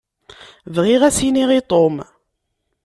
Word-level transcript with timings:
Bɣiɣ 0.75 1.01
ad 1.03 1.07
as-iniɣ 1.13 1.49
i 1.59 1.61
Tom. 1.71 1.95